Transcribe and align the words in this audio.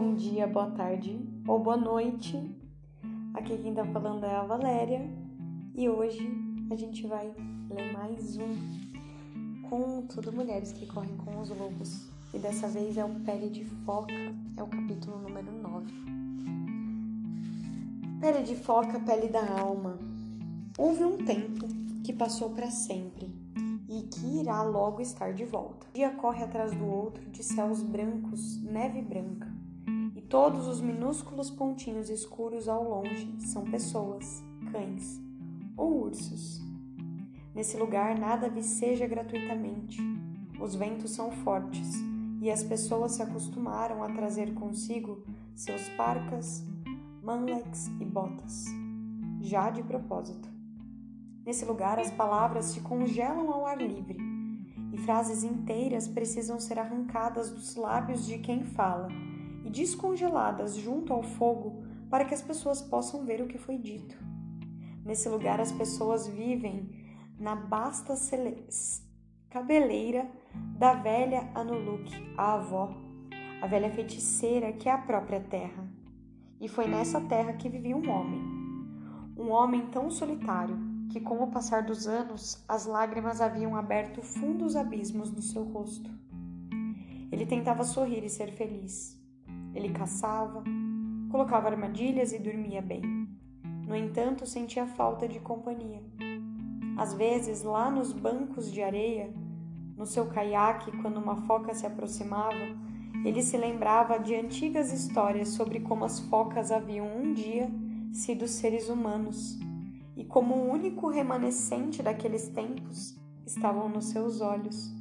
bom 0.00 0.14
dia, 0.14 0.46
boa 0.46 0.70
tarde 0.70 1.18
ou 1.44 1.58
boa 1.58 1.76
noite. 1.76 2.38
Aqui 3.34 3.58
quem 3.58 3.74
tá 3.74 3.84
falando 3.84 4.24
é 4.24 4.32
a 4.32 4.44
Valéria 4.44 5.04
e 5.74 5.88
hoje 5.88 6.24
a 6.70 6.76
gente 6.76 7.04
vai 7.04 7.34
ler 7.68 7.92
mais 7.92 8.36
um 8.36 9.68
conto 9.68 10.20
do 10.20 10.32
Mulheres 10.32 10.70
que 10.70 10.86
Correm 10.86 11.16
com 11.16 11.40
os 11.40 11.48
Lobos. 11.48 12.08
E 12.32 12.38
dessa 12.38 12.68
vez 12.68 12.96
é 12.96 13.04
o 13.04 13.12
Pele 13.24 13.50
de 13.50 13.64
Foca, 13.64 14.14
é 14.56 14.62
o 14.62 14.68
capítulo 14.68 15.18
número 15.18 15.50
9. 15.50 15.92
Pele 18.20 18.44
de 18.44 18.54
Foca, 18.54 19.00
Pele 19.00 19.26
da 19.26 19.60
Alma. 19.60 19.98
Houve 20.78 21.02
um 21.02 21.16
tempo 21.16 21.66
que 22.04 22.12
passou 22.12 22.50
para 22.50 22.70
sempre 22.70 23.34
e 23.88 24.02
que 24.02 24.38
irá 24.42 24.62
logo 24.62 25.00
estar 25.00 25.34
de 25.34 25.44
volta. 25.44 25.88
O 25.88 25.92
dia 25.92 26.10
corre 26.10 26.44
atrás 26.44 26.72
do 26.72 26.86
outro 26.86 27.28
de 27.30 27.42
céus 27.42 27.82
brancos, 27.82 28.62
neve 28.62 29.02
branca, 29.02 29.57
todos 30.28 30.66
os 30.66 30.80
minúsculos 30.80 31.50
pontinhos 31.50 32.10
escuros 32.10 32.68
ao 32.68 32.84
longe 32.84 33.34
são 33.40 33.64
pessoas, 33.64 34.44
cães 34.70 35.18
ou 35.74 36.02
ursos. 36.02 36.60
Nesse 37.54 37.78
lugar 37.78 38.18
nada 38.18 38.50
viceja 38.50 39.06
gratuitamente. 39.06 40.00
Os 40.60 40.74
ventos 40.74 41.12
são 41.12 41.30
fortes 41.30 41.94
e 42.42 42.50
as 42.50 42.62
pessoas 42.62 43.12
se 43.12 43.22
acostumaram 43.22 44.02
a 44.02 44.10
trazer 44.10 44.52
consigo 44.54 45.24
seus 45.54 45.88
parcas, 45.90 46.62
manlex 47.22 47.88
e 47.98 48.04
botas, 48.04 48.66
já 49.40 49.70
de 49.70 49.82
propósito. 49.82 50.48
Nesse 51.44 51.64
lugar, 51.64 51.98
as 51.98 52.10
palavras 52.10 52.66
se 52.66 52.80
congelam 52.80 53.50
ao 53.50 53.64
ar 53.64 53.80
livre 53.80 54.18
e 54.92 54.98
frases 54.98 55.42
inteiras 55.42 56.06
precisam 56.06 56.60
ser 56.60 56.78
arrancadas 56.78 57.50
dos 57.50 57.76
lábios 57.76 58.26
de 58.26 58.38
quem 58.38 58.62
fala 58.62 59.08
e 59.68 59.70
descongeladas 59.70 60.76
junto 60.76 61.12
ao 61.12 61.22
fogo 61.22 61.84
para 62.08 62.24
que 62.24 62.32
as 62.32 62.40
pessoas 62.40 62.80
possam 62.80 63.26
ver 63.26 63.42
o 63.42 63.46
que 63.46 63.58
foi 63.58 63.76
dito. 63.76 64.16
Nesse 65.04 65.28
lugar, 65.28 65.60
as 65.60 65.70
pessoas 65.70 66.26
vivem 66.26 66.88
na 67.38 67.54
basta 67.54 68.14
cabeleira 69.50 70.26
da 70.78 70.94
velha 70.94 71.50
Anuluk, 71.54 72.10
a 72.36 72.54
avó, 72.54 72.96
a 73.60 73.66
velha 73.66 73.90
feiticeira 73.90 74.72
que 74.72 74.88
é 74.88 74.92
a 74.92 74.98
própria 74.98 75.40
terra. 75.40 75.86
E 76.58 76.66
foi 76.66 76.88
nessa 76.88 77.20
terra 77.20 77.52
que 77.52 77.68
vivia 77.68 77.96
um 77.96 78.10
homem, 78.10 78.42
um 79.36 79.50
homem 79.50 79.86
tão 79.90 80.10
solitário 80.10 80.78
que, 81.10 81.20
com 81.20 81.42
o 81.42 81.50
passar 81.50 81.82
dos 81.82 82.06
anos, 82.06 82.64
as 82.66 82.86
lágrimas 82.86 83.42
haviam 83.42 83.76
aberto 83.76 84.22
fundos 84.22 84.74
abismos 84.74 85.30
no 85.30 85.42
seu 85.42 85.64
rosto. 85.64 86.10
Ele 87.30 87.44
tentava 87.44 87.84
sorrir 87.84 88.24
e 88.24 88.30
ser 88.30 88.52
feliz. 88.52 89.17
Ele 89.74 89.90
caçava, 89.90 90.62
colocava 91.30 91.68
armadilhas 91.68 92.32
e 92.32 92.38
dormia 92.38 92.82
bem. 92.82 93.28
No 93.86 93.96
entanto, 93.96 94.46
sentia 94.46 94.86
falta 94.86 95.26
de 95.26 95.40
companhia. 95.40 96.02
Às 96.96 97.14
vezes, 97.14 97.62
lá 97.62 97.90
nos 97.90 98.12
bancos 98.12 98.72
de 98.72 98.82
areia, 98.82 99.32
no 99.96 100.04
seu 100.04 100.26
caiaque, 100.26 100.96
quando 100.98 101.18
uma 101.18 101.36
foca 101.46 101.72
se 101.74 101.86
aproximava, 101.86 102.54
ele 103.24 103.42
se 103.42 103.56
lembrava 103.56 104.18
de 104.18 104.34
antigas 104.34 104.92
histórias 104.92 105.48
sobre 105.48 105.80
como 105.80 106.04
as 106.04 106.20
focas 106.20 106.70
haviam 106.70 107.06
um 107.06 107.32
dia 107.32 107.68
sido 108.12 108.46
seres 108.46 108.88
humanos 108.88 109.58
e 110.16 110.24
como 110.24 110.54
o 110.54 110.70
único 110.70 111.08
remanescente 111.08 112.02
daqueles 112.02 112.48
tempos 112.48 113.16
estavam 113.46 113.88
nos 113.88 114.06
seus 114.06 114.40
olhos, 114.40 114.92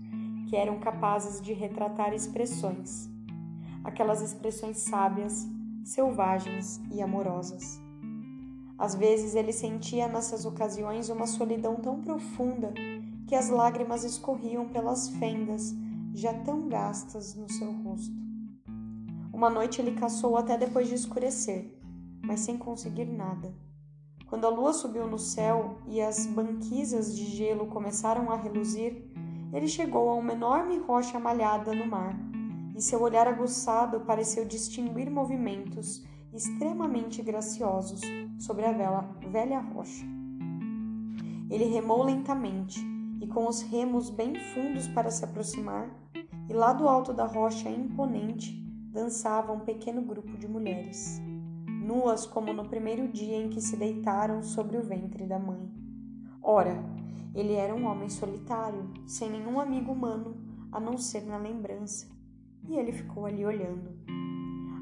que 0.48 0.56
eram 0.56 0.80
capazes 0.80 1.42
de 1.42 1.54
retratar 1.54 2.14
expressões, 2.14 3.10
aquelas 3.88 4.22
expressões 4.22 4.80
sábias, 4.80 5.48
selvagens 5.86 6.82
e 6.92 7.02
amorosas. 7.02 7.80
Às 8.78 8.94
vezes 8.94 9.34
ele 9.34 9.54
sentia 9.54 10.10
nessas 10.10 10.46
ocasiões 10.46 11.08
uma 11.08 11.26
solidão 11.26 11.78
tão 11.78 12.02
profunda 12.02 12.74
que 13.26 13.34
as 13.34 13.50
lágrimas 13.50 14.04
escorriam 14.04 14.68
pelas 14.68 15.08
fendas 15.08 15.74
já 16.14 16.34
tão 16.34 16.68
gastas 16.68 17.34
no 17.34 17.50
seu 17.50 17.72
rosto. 17.82 18.14
Uma 19.32 19.50
noite 19.50 19.82
ele 19.82 19.94
caçou 19.94 20.36
até 20.36 20.58
depois 20.58 20.90
de 20.90 20.96
escurecer, 20.96 21.74
mas 22.22 22.42
sem 22.42 22.58
conseguir 22.58 23.06
nada. 23.06 23.56
Quando 24.26 24.46
a 24.46 24.50
lua 24.50 24.74
subiu 24.74 25.08
no 25.08 25.18
céu 25.18 25.78
e 25.88 26.02
as 26.02 26.26
banquisas 26.26 27.16
de 27.16 27.24
gelo 27.24 27.68
começaram 27.68 28.30
a 28.30 28.36
reluzir, 28.36 29.02
ele 29.54 29.68
chegou 29.68 30.10
a 30.10 30.16
uma 30.16 30.34
enorme 30.34 30.78
rocha 30.78 31.18
malhada 31.18 31.74
no 31.74 31.88
mar, 31.88 32.14
e 32.78 32.82
seu 32.82 33.02
olhar 33.02 33.28
aguçado 33.28 34.02
pareceu 34.02 34.46
distinguir 34.46 35.10
movimentos 35.10 36.06
extremamente 36.32 37.22
graciosos 37.22 38.02
sobre 38.40 38.66
a 38.66 38.72
vela, 38.72 39.10
velha 39.32 39.60
rocha. 39.60 40.06
Ele 41.50 41.66
remou 41.66 42.04
lentamente 42.04 42.80
e 43.20 43.28
com 43.28 43.48
os 43.48 43.62
remos 43.62 44.10
bem 44.10 44.36
fundos 44.54 44.88
para 44.88 45.10
se 45.10 45.26
aproximar, 45.26 45.90
e 46.48 46.54
lá 46.54 46.72
do 46.72 46.88
alto 46.88 47.12
da 47.14 47.26
rocha 47.26 47.70
imponente 47.70 48.64
dançava 48.92 49.52
um 49.52 49.62
pequeno 49.62 50.02
grupo 50.02 50.38
de 50.38 50.48
mulheres 50.48 51.20
nuas 51.88 52.26
como 52.26 52.52
no 52.52 52.68
primeiro 52.68 53.08
dia 53.08 53.38
em 53.38 53.50
que 53.50 53.62
se 53.62 53.78
deitaram 53.78 54.44
sobre 54.44 54.78
o 54.78 54.84
ventre 54.84 55.26
da 55.26 55.40
mãe. 55.40 55.72
Ora, 56.44 56.84
ele 57.34 57.54
era 57.54 57.74
um 57.74 57.86
homem 57.86 58.10
solitário, 58.10 58.92
sem 59.06 59.30
nenhum 59.30 59.58
amigo 59.58 59.94
humano 59.94 60.36
a 60.70 60.82
não 60.82 60.98
ser 60.98 61.26
na 61.26 61.38
lembrança, 61.38 62.08
e 62.68 62.76
ele 62.76 62.92
ficou 62.92 63.26
ali 63.26 63.46
olhando. 63.46 63.96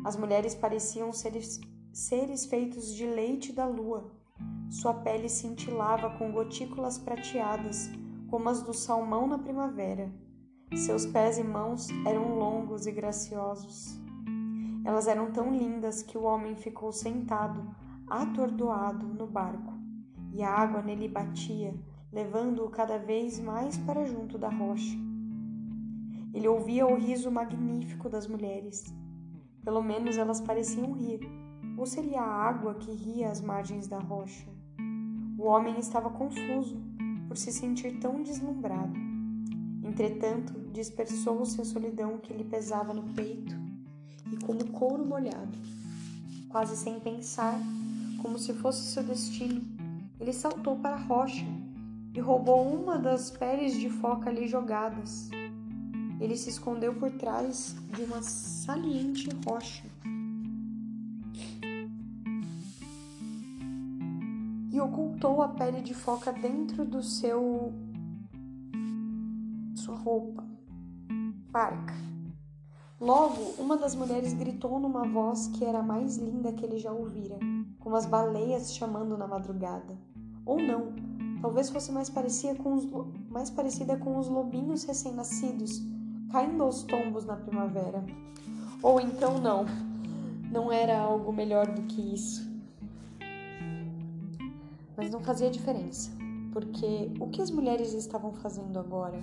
As 0.04 0.16
mulheres 0.16 0.54
pareciam 0.54 1.12
seres, 1.12 1.60
seres 1.92 2.46
feitos 2.46 2.94
de 2.94 3.06
leite 3.06 3.52
da 3.54 3.66
lua. 3.66 4.12
Sua 4.70 4.94
pele 4.94 5.30
cintilava 5.30 6.10
com 6.18 6.32
gotículas 6.32 6.98
prateadas, 6.98 7.90
como 8.30 8.50
as 8.50 8.62
do 8.62 8.74
salmão 8.74 9.28
na 9.28 9.38
primavera. 9.38 10.12
Seus 10.76 11.06
pés 11.06 11.38
e 11.38 11.44
mãos 11.44 11.88
eram 12.06 12.36
longos 12.36 12.86
e 12.86 12.92
graciosos. 12.92 14.00
Elas 14.84 15.08
eram 15.08 15.32
tão 15.32 15.56
lindas 15.56 16.04
que 16.04 16.18
o 16.18 16.24
homem 16.24 16.56
ficou 16.56 16.92
sentado, 16.92 17.76
atordoado, 18.08 19.08
no 19.08 19.26
barco, 19.26 19.74
e 20.32 20.44
a 20.44 20.52
água 20.52 20.82
nele 20.82 21.08
batia, 21.08 21.74
levando-o 22.12 22.70
cada 22.70 23.00
vez 23.00 23.40
mais 23.40 23.78
para 23.78 24.06
junto 24.06 24.38
da 24.38 24.50
rocha. 24.50 25.15
Ele 26.36 26.50
ouvia 26.50 26.86
o 26.86 26.96
riso 26.96 27.32
magnífico 27.32 28.10
das 28.10 28.28
mulheres. 28.28 28.94
Pelo 29.64 29.82
menos 29.82 30.18
elas 30.18 30.42
pareciam 30.42 30.92
rir, 30.92 31.22
ou 31.78 31.86
seria 31.86 32.20
a 32.22 32.48
água 32.50 32.76
que 32.76 32.92
ria 32.92 33.32
às 33.32 33.40
margens 33.40 33.88
da 33.88 33.98
rocha? 33.98 34.46
O 35.38 35.44
homem 35.44 35.80
estava 35.80 36.10
confuso 36.10 36.78
por 37.30 37.38
se 37.38 37.54
sentir 37.54 38.00
tão 38.00 38.22
deslumbrado. 38.22 38.94
Entretanto, 39.82 40.54
dispersou-se 40.74 41.62
a 41.62 41.64
solidão 41.64 42.18
que 42.18 42.34
lhe 42.34 42.44
pesava 42.44 42.94
no 42.94 43.14
peito 43.14 43.56
e 44.30 44.38
como 44.46 44.72
couro 44.72 45.06
molhado. 45.06 45.58
Quase 46.50 46.76
sem 46.76 47.00
pensar, 47.00 47.58
como 48.22 48.38
se 48.38 48.54
fosse 48.54 48.92
seu 48.92 49.04
destino, 49.04 49.62
ele 50.20 50.34
saltou 50.34 50.78
para 50.80 50.96
a 50.96 51.00
rocha 51.00 51.46
e 52.14 52.20
roubou 52.20 52.68
uma 52.68 52.98
das 52.98 53.32
peles 53.32 53.80
de 53.80 53.90
foca 53.90 54.30
ali 54.30 54.48
jogadas. 54.50 55.30
Ele 56.20 56.38
se 56.38 56.50
escondeu 56.50 56.96
por 56.96 57.12
trás 57.12 57.76
de 57.94 58.04
uma 58.04 58.22
saliente 58.22 59.30
rocha. 59.46 59.86
E 64.72 64.80
ocultou 64.80 65.42
a 65.42 65.48
pele 65.50 65.82
de 65.82 65.94
foca 65.94 66.32
dentro 66.32 66.86
do 66.86 67.02
seu 67.02 67.74
sua 69.76 69.96
roupa, 69.96 70.44
parca. 71.52 71.94
Logo, 73.00 73.54
uma 73.60 73.78
das 73.78 73.94
mulheres 73.94 74.34
gritou 74.34 74.80
numa 74.80 75.06
voz 75.06 75.48
que 75.48 75.64
era 75.64 75.80
a 75.80 75.84
mais 75.84 76.18
linda 76.18 76.52
que 76.52 76.66
ele 76.66 76.80
já 76.80 76.92
ouvira, 76.92 77.38
como 77.80 77.96
as 77.96 78.06
baleias 78.06 78.74
chamando 78.74 79.18
na 79.18 79.28
madrugada. 79.28 79.98
Ou 80.46 80.60
não, 80.60 80.94
talvez 81.42 81.70
fosse 81.70 81.92
mais 81.92 82.10
parecida 82.10 82.56
com 82.56 82.74
os, 82.74 82.86
mais 83.30 83.50
parecida 83.50 83.98
com 83.98 84.18
os 84.18 84.28
lobinhos 84.28 84.84
recém-nascidos, 84.86 85.82
caindo 86.36 86.64
aos 86.64 86.84
tombos 86.84 87.24
na 87.24 87.38
primavera. 87.38 88.04
Ou 88.84 89.00
então 89.00 89.40
não, 89.40 89.66
não 90.52 90.70
era 90.70 91.00
algo 91.00 91.32
melhor 91.32 91.66
do 91.66 91.84
que 91.84 92.14
isso. 92.14 92.46
Mas 94.98 95.10
não 95.10 95.22
fazia 95.22 95.50
diferença, 95.50 96.12
porque 96.52 97.10
o 97.22 97.30
que 97.30 97.42
as 97.42 97.50
mulheres 97.50 97.94
estavam 97.94 98.34
fazendo 98.34 98.78
agora? 98.78 99.18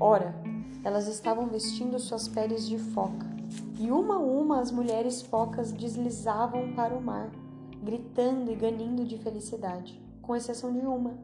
Ora, 0.00 0.34
elas 0.82 1.06
estavam 1.06 1.46
vestindo 1.46 1.96
suas 2.00 2.26
peles 2.26 2.66
de 2.66 2.76
foca, 2.76 3.26
e 3.78 3.92
uma 3.92 4.16
a 4.16 4.18
uma 4.18 4.58
as 4.58 4.72
mulheres 4.72 5.22
focas 5.22 5.70
deslizavam 5.70 6.72
para 6.72 6.92
o 6.92 7.00
mar, 7.00 7.30
gritando 7.84 8.50
e 8.50 8.56
ganindo 8.56 9.04
de 9.04 9.16
felicidade, 9.16 10.02
com 10.22 10.34
exceção 10.34 10.72
de 10.72 10.84
uma. 10.84 11.14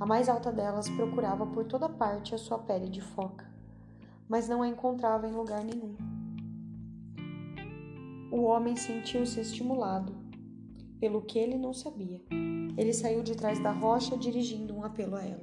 A 0.00 0.04
mais 0.04 0.28
alta 0.28 0.50
delas 0.50 0.88
procurava 0.90 1.46
por 1.46 1.64
toda 1.64 1.88
parte 1.88 2.34
a 2.34 2.38
sua 2.38 2.58
pele 2.58 2.88
de 2.88 3.00
foca, 3.00 3.55
mas 4.28 4.48
não 4.48 4.62
a 4.62 4.68
encontrava 4.68 5.26
em 5.26 5.32
lugar 5.32 5.64
nenhum. 5.64 5.94
o 8.36 8.42
homem 8.42 8.76
sentiu-se 8.76 9.40
estimulado, 9.40 10.14
pelo 11.00 11.22
que 11.22 11.38
ele 11.38 11.56
não 11.56 11.72
sabia. 11.72 12.20
Ele 12.76 12.92
saiu 12.92 13.22
de 13.22 13.34
trás 13.34 13.58
da 13.58 13.72
rocha 13.72 14.16
dirigindo 14.16 14.74
um 14.76 14.84
apelo 14.84 15.16
a 15.16 15.22
ela. 15.22 15.42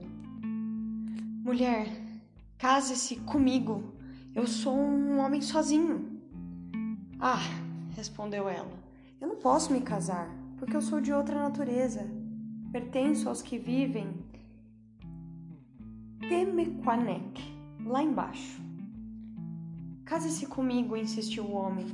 Mulher, 1.43 1.87
case-se 2.57 3.15
comigo. 3.17 3.95
Eu 4.35 4.45
sou 4.45 4.75
um 4.75 5.19
homem 5.19 5.41
sozinho. 5.41 6.21
Ah, 7.19 7.41
respondeu 7.95 8.47
ela, 8.47 8.71
eu 9.19 9.27
não 9.27 9.37
posso 9.37 9.71
me 9.71 9.81
casar, 9.81 10.29
porque 10.57 10.75
eu 10.75 10.81
sou 10.81 11.01
de 11.01 11.11
outra 11.11 11.35
natureza. 11.41 12.07
Pertenço 12.71 13.29
aos 13.29 13.41
que 13.41 13.57
vivem 13.57 14.23
Temequanec, 16.27 17.41
lá 17.85 18.01
embaixo. 18.01 18.62
Case-se 20.13 20.45
comigo, 20.45 20.95
insistiu 20.95 21.43
o 21.43 21.55
homem. 21.55 21.87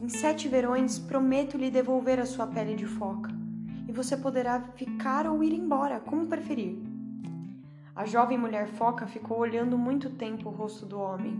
Em 0.00 0.08
sete 0.08 0.46
verões 0.46 0.96
prometo 0.96 1.58
lhe 1.58 1.72
devolver 1.72 2.20
a 2.20 2.24
sua 2.24 2.46
pele 2.46 2.76
de 2.76 2.86
foca, 2.86 3.32
e 3.88 3.90
você 3.90 4.16
poderá 4.16 4.60
ficar 4.76 5.26
ou 5.26 5.42
ir 5.42 5.52
embora, 5.52 5.98
como 5.98 6.28
preferir. 6.28 6.78
A 7.92 8.04
jovem 8.04 8.38
mulher 8.38 8.68
foca 8.68 9.08
ficou 9.08 9.38
olhando 9.38 9.76
muito 9.76 10.08
tempo 10.08 10.48
o 10.48 10.52
rosto 10.52 10.86
do 10.86 11.00
homem, 11.00 11.36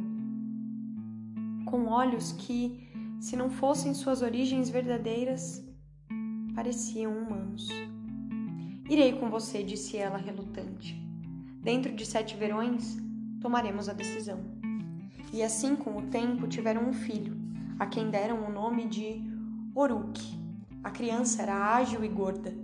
com 1.66 1.86
olhos 1.86 2.32
que, 2.32 2.90
se 3.20 3.36
não 3.36 3.48
fossem 3.48 3.94
suas 3.94 4.20
origens 4.20 4.68
verdadeiras, 4.68 5.64
pareciam 6.52 7.12
humanos. 7.16 7.68
Irei 8.90 9.12
com 9.12 9.30
você, 9.30 9.62
disse 9.62 9.96
ela 9.96 10.18
relutante. 10.18 11.00
Dentro 11.62 11.94
de 11.94 12.04
sete 12.04 12.36
verões, 12.36 12.96
tomaremos 13.40 13.88
a 13.88 13.92
decisão. 13.92 14.63
E 15.34 15.42
assim, 15.42 15.74
com 15.74 15.98
o 15.98 16.02
tempo, 16.02 16.46
tiveram 16.46 16.88
um 16.88 16.92
filho, 16.92 17.36
a 17.76 17.86
quem 17.86 18.08
deram 18.08 18.46
o 18.46 18.52
nome 18.52 18.86
de 18.86 19.20
Oruk. 19.74 20.20
A 20.84 20.92
criança 20.92 21.42
era 21.42 21.74
ágil 21.74 22.04
e 22.04 22.08
gorda. 22.08 22.54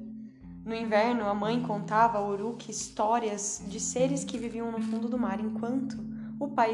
No 0.64 0.72
inverno, 0.72 1.24
a 1.24 1.34
mãe 1.34 1.60
contava 1.60 2.18
a 2.18 2.24
Oruk 2.24 2.70
histórias 2.70 3.60
de 3.66 3.80
seres 3.80 4.22
que 4.22 4.38
viviam 4.38 4.70
no 4.70 4.80
fundo 4.80 5.08
do 5.08 5.18
mar, 5.18 5.40
enquanto 5.40 5.98
o 6.38 6.46
pai 6.46 6.72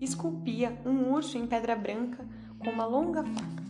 esculpia 0.00 0.80
um 0.86 1.10
urso 1.10 1.36
em 1.36 1.48
pedra 1.48 1.74
branca 1.74 2.24
com 2.60 2.70
uma 2.70 2.86
longa 2.86 3.24
faca. 3.24 3.62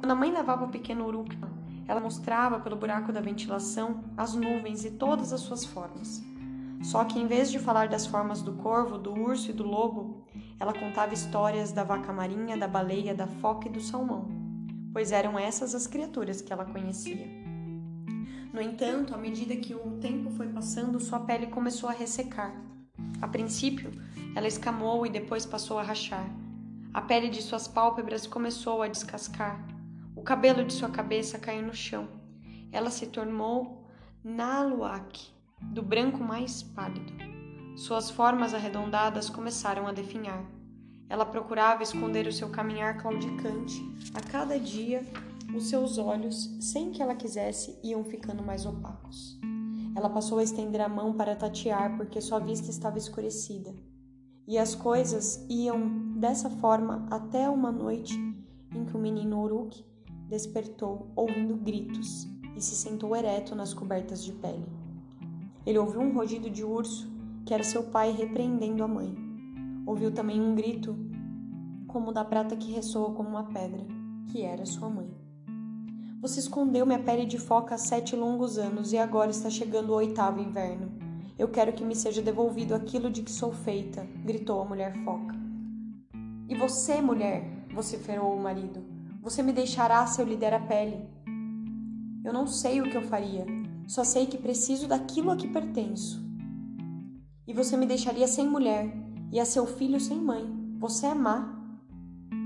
Quando 0.00 0.10
a 0.10 0.16
mãe 0.16 0.32
levava 0.32 0.64
o 0.64 0.70
pequeno 0.70 1.06
Uruk, 1.06 1.38
ela 1.86 2.00
mostrava 2.00 2.58
pelo 2.58 2.74
buraco 2.74 3.12
da 3.12 3.20
ventilação 3.20 4.02
as 4.16 4.34
nuvens 4.34 4.84
e 4.84 4.90
todas 4.90 5.32
as 5.32 5.42
suas 5.42 5.64
formas. 5.64 6.20
Só 6.82 7.04
que 7.04 7.20
em 7.20 7.28
vez 7.28 7.52
de 7.52 7.60
falar 7.60 7.88
das 7.88 8.04
formas 8.04 8.42
do 8.42 8.54
corvo, 8.54 8.98
do 8.98 9.12
urso 9.12 9.50
e 9.50 9.54
do 9.54 9.62
lobo, 9.62 10.19
ela 10.60 10.74
contava 10.74 11.14
histórias 11.14 11.72
da 11.72 11.82
vaca 11.82 12.12
marinha, 12.12 12.54
da 12.54 12.68
baleia, 12.68 13.14
da 13.14 13.26
foca 13.26 13.66
e 13.66 13.72
do 13.72 13.80
salmão, 13.80 14.28
pois 14.92 15.10
eram 15.10 15.38
essas 15.38 15.74
as 15.74 15.86
criaturas 15.86 16.42
que 16.42 16.52
ela 16.52 16.66
conhecia. 16.66 17.26
No 18.52 18.60
entanto, 18.60 19.14
à 19.14 19.16
medida 19.16 19.56
que 19.56 19.74
o 19.74 19.98
tempo 20.00 20.28
foi 20.30 20.48
passando, 20.48 21.00
sua 21.00 21.20
pele 21.20 21.46
começou 21.46 21.88
a 21.88 21.92
ressecar. 21.92 22.54
A 23.22 23.26
princípio, 23.26 23.90
ela 24.36 24.46
escamou 24.46 25.06
e 25.06 25.10
depois 25.10 25.46
passou 25.46 25.78
a 25.78 25.82
rachar. 25.82 26.28
A 26.92 27.00
pele 27.00 27.30
de 27.30 27.40
suas 27.40 27.66
pálpebras 27.66 28.26
começou 28.26 28.82
a 28.82 28.88
descascar. 28.88 29.64
O 30.14 30.22
cabelo 30.22 30.64
de 30.64 30.74
sua 30.74 30.90
cabeça 30.90 31.38
caiu 31.38 31.62
no 31.62 31.74
chão. 31.74 32.06
Ela 32.70 32.90
se 32.90 33.06
tornou 33.06 33.86
Naluak, 34.22 35.32
do 35.62 35.82
branco 35.82 36.22
mais 36.22 36.62
pálido. 36.62 37.29
Suas 37.76 38.10
formas 38.10 38.52
arredondadas 38.54 39.30
começaram 39.30 39.86
a 39.86 39.92
definhar. 39.92 40.44
Ela 41.08 41.24
procurava 41.24 41.82
esconder 41.82 42.26
o 42.26 42.32
seu 42.32 42.50
caminhar 42.50 42.98
claudicante. 42.98 43.82
A 44.14 44.20
cada 44.20 44.58
dia, 44.58 45.02
os 45.54 45.68
seus 45.68 45.98
olhos, 45.98 46.48
sem 46.60 46.90
que 46.90 47.02
ela 47.02 47.14
quisesse, 47.14 47.78
iam 47.82 48.04
ficando 48.04 48.42
mais 48.42 48.66
opacos. 48.66 49.38
Ela 49.96 50.08
passou 50.08 50.38
a 50.38 50.42
estender 50.42 50.80
a 50.80 50.88
mão 50.88 51.14
para 51.14 51.34
tatear 51.34 51.96
porque 51.96 52.20
sua 52.20 52.38
vista 52.38 52.70
estava 52.70 52.98
escurecida. 52.98 53.74
E 54.46 54.56
as 54.56 54.74
coisas 54.74 55.44
iam 55.48 56.12
dessa 56.16 56.48
forma 56.48 57.06
até 57.10 57.48
uma 57.48 57.72
noite 57.72 58.14
em 58.74 58.84
que 58.84 58.96
o 58.96 59.00
menino 59.00 59.42
Uruk 59.42 59.84
despertou 60.28 61.10
ouvindo 61.16 61.56
gritos 61.56 62.28
e 62.56 62.60
se 62.60 62.76
sentou 62.76 63.16
ereto 63.16 63.54
nas 63.54 63.74
cobertas 63.74 64.22
de 64.24 64.32
pele. 64.32 64.66
Ele 65.66 65.78
ouviu 65.78 66.00
um 66.00 66.12
rugido 66.12 66.48
de 66.48 66.64
urso, 66.64 67.09
que 67.44 67.54
era 67.54 67.62
seu 67.62 67.84
pai 67.84 68.12
repreendendo 68.12 68.82
a 68.82 68.88
mãe. 68.88 69.14
Ouviu 69.86 70.12
também 70.12 70.40
um 70.40 70.54
grito, 70.54 70.96
como 71.86 72.12
da 72.12 72.24
prata 72.24 72.56
que 72.56 72.72
ressoa 72.72 73.12
como 73.12 73.30
uma 73.30 73.44
pedra, 73.44 73.84
que 74.28 74.42
era 74.42 74.64
sua 74.64 74.88
mãe. 74.88 75.10
Você 76.20 76.38
escondeu 76.38 76.84
minha 76.84 76.98
pele 76.98 77.24
de 77.24 77.38
foca 77.38 77.74
há 77.74 77.78
sete 77.78 78.14
longos 78.14 78.58
anos 78.58 78.92
e 78.92 78.98
agora 78.98 79.30
está 79.30 79.48
chegando 79.48 79.90
o 79.90 79.94
oitavo 79.94 80.38
inverno. 80.38 80.92
Eu 81.38 81.48
quero 81.48 81.72
que 81.72 81.82
me 81.82 81.96
seja 81.96 82.20
devolvido 82.20 82.74
aquilo 82.74 83.10
de 83.10 83.22
que 83.22 83.30
sou 83.30 83.52
feita, 83.52 84.06
gritou 84.24 84.60
a 84.60 84.64
mulher 84.66 84.94
foca. 85.02 85.34
E 86.46 86.54
você, 86.54 87.00
mulher, 87.00 87.66
vociferou 87.72 88.34
o 88.34 88.42
marido, 88.42 88.84
você 89.22 89.42
me 89.42 89.52
deixará 89.52 90.06
se 90.06 90.20
eu 90.20 90.26
lhe 90.26 90.36
der 90.36 90.52
a 90.52 90.60
pele. 90.60 91.08
Eu 92.22 92.32
não 92.32 92.46
sei 92.46 92.80
o 92.80 92.90
que 92.90 92.96
eu 92.96 93.02
faria, 93.02 93.46
só 93.88 94.04
sei 94.04 94.26
que 94.26 94.36
preciso 94.36 94.86
daquilo 94.86 95.30
a 95.30 95.36
que 95.36 95.48
pertenço. 95.48 96.29
E 97.50 97.52
você 97.52 97.76
me 97.76 97.84
deixaria 97.84 98.28
sem 98.28 98.48
mulher 98.48 98.94
e 99.32 99.40
a 99.40 99.44
seu 99.44 99.66
filho 99.66 99.98
sem 99.98 100.16
mãe. 100.16 100.46
Você 100.78 101.06
é 101.06 101.14
má. 101.14 101.52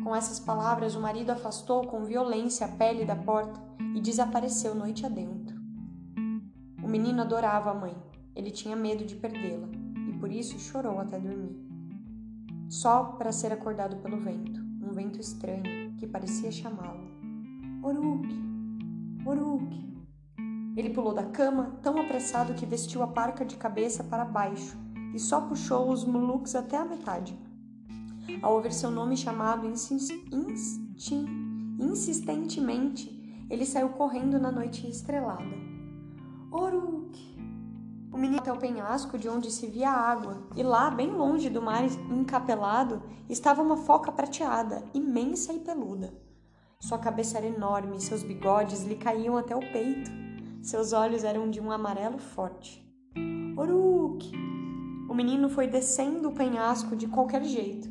Com 0.03 0.17
essas 0.17 0.41
palavras, 0.41 0.95
o 0.95 1.01
marido 1.03 1.29
afastou 1.29 1.87
com 1.87 2.07
violência 2.07 2.65
a 2.65 2.71
pele 2.71 3.05
da 3.05 3.15
porta 3.15 3.61
e 3.95 4.01
desapareceu 4.01 4.75
noite 4.75 5.05
adentro. 5.05 5.61
O 6.83 6.89
menino 6.89 7.21
adorava 7.21 7.71
a 7.71 7.75
mãe. 7.75 7.95
Ele 8.35 8.51
tinha 8.51 8.75
medo 8.75 9.05
de 9.05 9.15
perdê-la 9.15 9.69
e 10.09 10.13
por 10.15 10.33
isso 10.33 10.59
chorou 10.59 10.99
até 10.99 11.21
dormir. 11.21 11.55
Só 12.71 13.05
para 13.05 13.31
ser 13.31 13.53
acordado 13.53 13.97
pelo 13.97 14.19
vento, 14.19 14.59
um 14.83 14.91
vento 14.91 15.21
estranho 15.21 15.95
que 15.99 16.07
parecia 16.07 16.51
chamá-lo. 16.51 17.11
Oruk, 17.83 18.27
Oruk. 19.27 19.85
Ele 20.75 20.89
pulou 20.89 21.13
da 21.13 21.25
cama, 21.25 21.79
tão 21.83 22.01
apressado 22.01 22.55
que 22.55 22.65
vestiu 22.65 23.03
a 23.03 23.07
parca 23.07 23.45
de 23.45 23.57
cabeça 23.57 24.03
para 24.03 24.25
baixo 24.25 24.83
e 25.15 25.19
só 25.19 25.41
puxou 25.41 25.91
os 25.91 26.05
muluks 26.05 26.55
até 26.55 26.77
a 26.77 26.85
metade. 26.85 27.39
Ao 28.43 28.55
ouvir 28.55 28.73
seu 28.73 28.91
nome 28.91 29.17
chamado 29.17 29.67
insistentemente, 31.79 33.47
ele 33.49 33.65
saiu 33.65 33.91
correndo 33.91 34.39
na 34.39 34.51
noite 34.51 34.89
estrelada. 34.89 35.55
Oruk! 36.51 37.35
O 38.13 38.17
menino 38.17 38.39
até 38.39 38.53
o 38.53 38.59
penhasco 38.59 39.19
de 39.19 39.29
onde 39.29 39.51
se 39.51 39.67
via 39.67 39.91
a 39.91 40.11
água, 40.11 40.47
e 40.57 40.63
lá, 40.63 40.91
bem 40.91 41.11
longe 41.11 41.51
do 41.51 41.61
mar 41.61 41.85
encapelado, 42.11 43.03
estava 43.29 43.63
uma 43.63 43.77
foca 43.77 44.13
prateada, 44.13 44.85
imensa 44.95 45.53
e 45.53 45.61
peluda. 45.61 46.15
Sua 46.81 46.99
cabeça 46.99 47.39
era 47.39 47.47
enorme, 47.47 48.01
seus 48.01 48.23
bigodes 48.23 48.85
lhe 48.85 48.97
caíam 48.97 49.37
até 49.37 49.57
o 49.57 49.61
peito. 49.61 50.11
Seus 50.63 50.93
olhos 50.93 51.25
eram 51.25 51.51
de 51.51 51.61
um 51.61 51.73
amarelo 51.73 52.19
forte. 52.19 52.85
Oruk! 53.57 54.31
O 55.15 55.17
menino 55.17 55.49
foi 55.49 55.69
descendo 55.69 56.29
o 56.29 56.35
penhasco 56.35 56.97
de 56.97 57.07
qualquer 57.07 57.45
jeito 57.45 57.89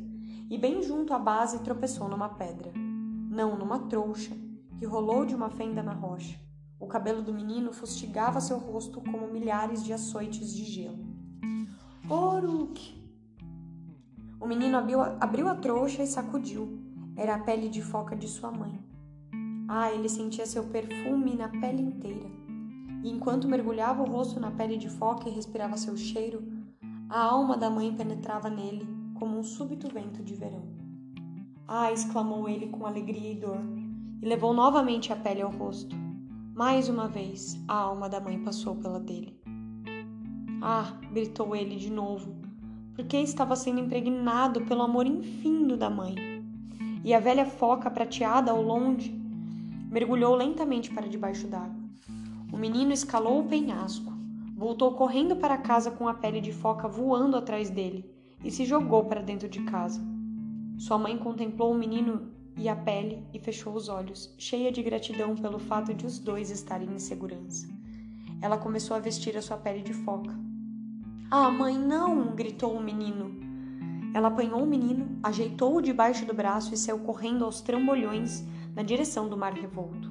e, 0.50 0.58
bem 0.58 0.82
junto 0.82 1.14
à 1.14 1.18
base, 1.18 1.62
tropeçou 1.62 2.06
numa 2.06 2.28
pedra. 2.28 2.70
Não, 2.76 3.56
numa 3.56 3.78
trouxa, 3.78 4.36
que 4.76 4.84
rolou 4.84 5.24
de 5.24 5.34
uma 5.34 5.48
fenda 5.48 5.82
na 5.82 5.94
rocha. 5.94 6.38
O 6.78 6.86
cabelo 6.86 7.22
do 7.22 7.32
menino 7.32 7.72
fustigava 7.72 8.42
seu 8.42 8.58
rosto 8.58 9.00
como 9.00 9.26
milhares 9.26 9.82
de 9.82 9.90
açoites 9.90 10.52
de 10.52 10.66
gelo. 10.66 11.02
Oruk! 12.10 12.94
O 14.38 14.46
menino 14.46 14.76
abriu 14.76 15.00
a, 15.00 15.16
abriu 15.18 15.48
a 15.48 15.54
trouxa 15.54 16.02
e 16.02 16.06
sacudiu. 16.06 16.78
Era 17.16 17.36
a 17.36 17.38
pele 17.38 17.70
de 17.70 17.80
foca 17.80 18.14
de 18.14 18.28
sua 18.28 18.50
mãe. 18.50 18.78
Ah, 19.66 19.90
ele 19.90 20.10
sentia 20.10 20.44
seu 20.44 20.64
perfume 20.64 21.34
na 21.36 21.48
pele 21.48 21.80
inteira 21.80 22.44
e 23.04 23.10
enquanto 23.10 23.46
mergulhava 23.46 24.02
o 24.02 24.10
rosto 24.10 24.40
na 24.40 24.50
pele 24.50 24.78
de 24.78 24.88
foca 24.88 25.28
e 25.28 25.32
respirava 25.32 25.76
seu 25.76 25.94
cheiro, 25.94 26.42
a 27.08 27.20
alma 27.20 27.56
da 27.56 27.68
mãe 27.68 27.94
penetrava 27.94 28.48
nele 28.48 28.86
como 29.14 29.38
um 29.38 29.42
súbito 29.42 29.88
vento 29.88 30.22
de 30.22 30.34
verão. 30.34 30.64
Ah! 31.68 31.92
exclamou 31.92 32.48
ele 32.48 32.68
com 32.68 32.86
alegria 32.86 33.32
e 33.32 33.34
dor, 33.34 33.60
e 34.22 34.26
levou 34.26 34.52
novamente 34.54 35.12
a 35.12 35.16
pele 35.16 35.42
ao 35.42 35.50
rosto. 35.50 35.94
Mais 36.54 36.88
uma 36.88 37.06
vez, 37.06 37.62
a 37.68 37.74
alma 37.74 38.08
da 38.08 38.20
mãe 38.20 38.42
passou 38.42 38.76
pela 38.76 38.98
dele. 38.98 39.38
Ah! 40.62 40.98
gritou 41.12 41.54
ele 41.54 41.76
de 41.76 41.90
novo, 41.90 42.34
porque 42.94 43.18
estava 43.18 43.54
sendo 43.54 43.80
impregnado 43.80 44.62
pelo 44.62 44.82
amor 44.82 45.06
infindo 45.06 45.76
da 45.76 45.90
mãe. 45.90 46.14
E 47.04 47.12
a 47.12 47.20
velha 47.20 47.44
foca 47.44 47.90
prateada 47.90 48.50
ao 48.50 48.62
longe 48.62 49.10
mergulhou 49.90 50.34
lentamente 50.34 50.90
para 50.90 51.06
debaixo 51.06 51.46
d'água. 51.46 51.84
O 52.52 52.56
menino 52.56 52.92
escalou 52.92 53.40
o 53.40 53.48
penhasco, 53.48 54.13
voltou 54.64 54.92
correndo 54.92 55.36
para 55.36 55.58
casa 55.58 55.90
com 55.90 56.08
a 56.08 56.14
pele 56.14 56.40
de 56.40 56.50
foca 56.50 56.88
voando 56.88 57.36
atrás 57.36 57.68
dele 57.68 58.10
e 58.42 58.50
se 58.50 58.64
jogou 58.64 59.04
para 59.04 59.20
dentro 59.20 59.46
de 59.46 59.62
casa. 59.64 60.00
Sua 60.78 60.96
mãe 60.96 61.18
contemplou 61.18 61.70
o 61.70 61.76
menino 61.76 62.30
e 62.56 62.66
a 62.66 62.74
pele 62.74 63.26
e 63.34 63.38
fechou 63.38 63.74
os 63.74 63.90
olhos, 63.90 64.34
cheia 64.38 64.72
de 64.72 64.82
gratidão 64.82 65.36
pelo 65.36 65.58
fato 65.58 65.92
de 65.92 66.06
os 66.06 66.18
dois 66.18 66.50
estarem 66.50 66.88
em 66.94 66.98
segurança. 66.98 67.68
Ela 68.40 68.56
começou 68.56 68.96
a 68.96 69.00
vestir 69.00 69.36
a 69.36 69.42
sua 69.42 69.58
pele 69.58 69.82
de 69.82 69.92
foca. 69.92 70.34
Ah, 71.30 71.50
mãe, 71.50 71.76
não! 71.76 72.34
gritou 72.34 72.74
o 72.74 72.82
menino. 72.82 73.36
Ela 74.14 74.28
apanhou 74.28 74.62
o 74.62 74.66
menino, 74.66 75.18
ajeitou-o 75.22 75.82
debaixo 75.82 76.24
do 76.24 76.32
braço 76.32 76.72
e 76.72 76.78
saiu 76.78 77.00
correndo 77.00 77.44
aos 77.44 77.60
trambolhões 77.60 78.42
na 78.74 78.82
direção 78.82 79.28
do 79.28 79.36
mar 79.36 79.52
revolto. 79.52 80.10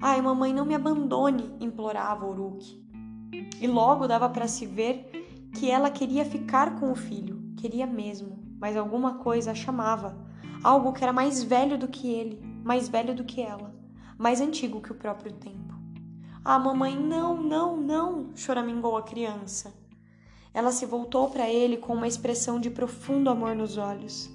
Ai, 0.00 0.22
mamãe, 0.22 0.54
não 0.54 0.64
me 0.64 0.76
abandone! 0.76 1.52
implorava 1.58 2.24
Uruk. 2.24 2.88
E 3.60 3.66
logo 3.66 4.06
dava 4.06 4.28
para 4.28 4.48
se 4.48 4.66
ver 4.66 5.48
que 5.54 5.70
ela 5.70 5.90
queria 5.90 6.24
ficar 6.24 6.78
com 6.78 6.90
o 6.90 6.96
filho, 6.96 7.42
queria 7.56 7.86
mesmo, 7.86 8.38
mas 8.58 8.76
alguma 8.76 9.14
coisa 9.14 9.50
a 9.50 9.54
chamava, 9.54 10.16
algo 10.62 10.92
que 10.92 11.02
era 11.02 11.12
mais 11.12 11.42
velho 11.42 11.78
do 11.78 11.88
que 11.88 12.10
ele, 12.10 12.40
mais 12.64 12.88
velho 12.88 13.14
do 13.14 13.24
que 13.24 13.40
ela, 13.40 13.74
mais 14.18 14.40
antigo 14.40 14.80
que 14.80 14.92
o 14.92 14.96
próprio 14.96 15.32
tempo. 15.32 15.74
Ah, 16.44 16.58
mamãe, 16.58 16.96
não, 16.96 17.42
não, 17.42 17.76
não! 17.76 18.30
choramingou 18.34 18.96
a 18.96 19.02
criança. 19.02 19.74
Ela 20.52 20.72
se 20.72 20.84
voltou 20.84 21.28
para 21.28 21.48
ele 21.48 21.76
com 21.76 21.94
uma 21.94 22.08
expressão 22.08 22.58
de 22.58 22.70
profundo 22.70 23.30
amor 23.30 23.54
nos 23.54 23.76
olhos. 23.76 24.28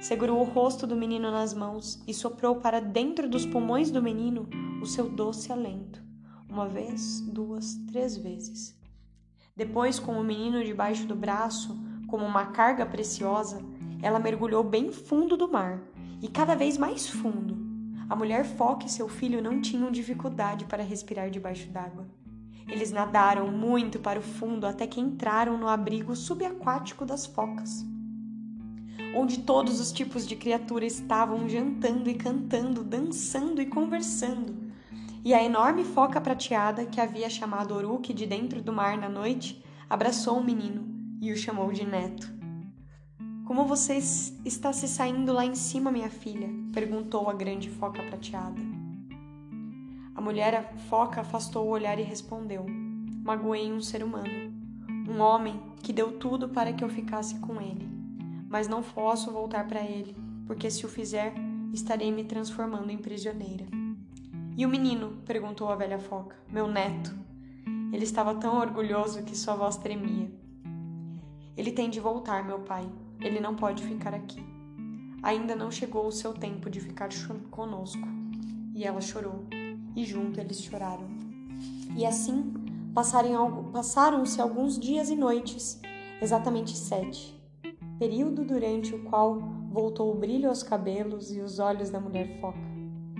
Segurou 0.00 0.40
o 0.40 0.44
rosto 0.44 0.86
do 0.86 0.94
menino 0.94 1.30
nas 1.30 1.54
mãos 1.54 2.02
e 2.06 2.12
soprou 2.12 2.56
para 2.56 2.80
dentro 2.80 3.28
dos 3.28 3.46
pulmões 3.46 3.90
do 3.90 4.02
menino 4.02 4.48
o 4.82 4.86
seu 4.86 5.08
doce 5.08 5.50
alento. 5.50 6.03
Uma 6.54 6.68
vez, 6.68 7.20
duas, 7.20 7.74
três 7.90 8.16
vezes. 8.16 8.78
Depois, 9.56 9.98
com 9.98 10.12
o 10.12 10.22
menino 10.22 10.62
debaixo 10.62 11.04
do 11.04 11.16
braço, 11.16 11.76
como 12.06 12.24
uma 12.24 12.46
carga 12.46 12.86
preciosa, 12.86 13.60
ela 14.00 14.20
mergulhou 14.20 14.62
bem 14.62 14.92
fundo 14.92 15.36
do 15.36 15.50
mar 15.50 15.82
e 16.22 16.28
cada 16.28 16.54
vez 16.54 16.78
mais 16.78 17.08
fundo. 17.08 17.58
A 18.08 18.14
mulher 18.14 18.44
foca 18.44 18.86
e 18.86 18.88
seu 18.88 19.08
filho 19.08 19.42
não 19.42 19.60
tinham 19.60 19.90
dificuldade 19.90 20.64
para 20.66 20.84
respirar 20.84 21.28
debaixo 21.28 21.68
d'água. 21.72 22.06
Eles 22.68 22.92
nadaram 22.92 23.50
muito 23.50 23.98
para 23.98 24.20
o 24.20 24.22
fundo 24.22 24.64
até 24.64 24.86
que 24.86 25.00
entraram 25.00 25.58
no 25.58 25.66
abrigo 25.66 26.14
subaquático 26.14 27.04
das 27.04 27.26
focas, 27.26 27.84
onde 29.12 29.40
todos 29.40 29.80
os 29.80 29.90
tipos 29.90 30.24
de 30.24 30.36
criatura 30.36 30.86
estavam 30.86 31.48
jantando 31.48 32.08
e 32.08 32.14
cantando, 32.14 32.84
dançando 32.84 33.60
e 33.60 33.66
conversando. 33.66 34.63
E 35.24 35.32
a 35.32 35.42
enorme 35.42 35.84
foca 35.84 36.20
prateada, 36.20 36.84
que 36.84 37.00
havia 37.00 37.30
chamado 37.30 37.74
Oruque 37.74 38.12
de 38.12 38.26
dentro 38.26 38.60
do 38.60 38.74
mar 38.74 38.98
na 38.98 39.08
noite, 39.08 39.64
abraçou 39.88 40.36
o 40.36 40.44
menino 40.44 40.86
e 41.18 41.32
o 41.32 41.36
chamou 41.36 41.72
de 41.72 41.86
neto. 41.86 42.30
Como 43.46 43.64
você 43.64 43.96
está 44.44 44.70
se 44.70 44.86
saindo 44.86 45.32
lá 45.32 45.46
em 45.46 45.54
cima, 45.54 45.90
minha 45.90 46.10
filha? 46.10 46.50
perguntou 46.74 47.30
a 47.30 47.32
grande 47.32 47.70
foca 47.70 48.02
prateada. 48.02 48.60
A 50.14 50.20
mulher 50.20 50.74
foca 50.90 51.22
afastou 51.22 51.66
o 51.68 51.70
olhar 51.70 51.98
e 51.98 52.02
respondeu: 52.02 52.66
Magoei 53.24 53.72
um 53.72 53.80
ser 53.80 54.04
humano, 54.04 54.52
um 55.08 55.22
homem 55.22 55.58
que 55.82 55.92
deu 55.94 56.18
tudo 56.18 56.50
para 56.50 56.74
que 56.74 56.84
eu 56.84 56.88
ficasse 56.90 57.38
com 57.38 57.62
ele. 57.62 57.88
Mas 58.46 58.68
não 58.68 58.82
posso 58.82 59.32
voltar 59.32 59.66
para 59.66 59.80
ele, 59.80 60.14
porque 60.46 60.70
se 60.70 60.84
o 60.84 60.88
fizer, 60.88 61.32
estarei 61.72 62.12
me 62.12 62.24
transformando 62.24 62.90
em 62.90 62.98
prisioneira. 62.98 63.83
E 64.56 64.64
o 64.64 64.68
menino? 64.68 65.18
perguntou 65.26 65.68
a 65.68 65.76
velha 65.76 65.98
foca. 65.98 66.36
Meu 66.48 66.68
neto. 66.68 67.12
Ele 67.92 68.04
estava 68.04 68.34
tão 68.34 68.58
orgulhoso 68.58 69.24
que 69.24 69.36
sua 69.36 69.56
voz 69.56 69.76
tremia. 69.76 70.30
Ele 71.56 71.72
tem 71.72 71.90
de 71.90 71.98
voltar, 71.98 72.44
meu 72.44 72.60
pai. 72.60 72.88
Ele 73.20 73.40
não 73.40 73.56
pode 73.56 73.82
ficar 73.82 74.14
aqui. 74.14 74.44
Ainda 75.22 75.56
não 75.56 75.70
chegou 75.70 76.06
o 76.06 76.12
seu 76.12 76.32
tempo 76.32 76.70
de 76.70 76.80
ficar 76.80 77.08
conosco. 77.50 78.06
E 78.74 78.84
ela 78.84 79.00
chorou 79.00 79.44
e 79.96 80.04
junto 80.04 80.40
eles 80.40 80.62
choraram. 80.62 81.08
E 81.96 82.04
assim 82.04 82.52
passaram-se 83.72 84.40
alguns 84.40 84.78
dias 84.78 85.08
e 85.08 85.16
noites, 85.16 85.80
exatamente 86.20 86.76
sete, 86.76 87.36
período 87.98 88.44
durante 88.44 88.94
o 88.94 89.02
qual 89.04 89.40
voltou 89.70 90.12
o 90.12 90.16
brilho 90.16 90.48
aos 90.48 90.62
cabelos 90.62 91.32
e 91.32 91.40
os 91.40 91.58
olhos 91.58 91.90
da 91.90 91.98
mulher 91.98 92.40
foca. 92.40 92.73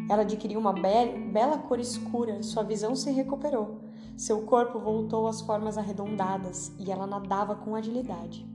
Ela 0.08 0.22
adquiriu 0.22 0.60
uma 0.60 0.72
be 0.72 1.30
bela 1.32 1.58
cor 1.58 1.80
escura, 1.80 2.42
sua 2.42 2.62
visão 2.62 2.94
se 2.94 3.10
recuperou, 3.10 3.80
seu 4.16 4.42
corpo 4.42 4.78
voltou 4.78 5.26
às 5.26 5.40
formas 5.40 5.78
arredondadas 5.78 6.72
e 6.78 6.90
ela 6.90 7.06
nadava 7.06 7.56
com 7.56 7.74
agilidade. 7.74 8.46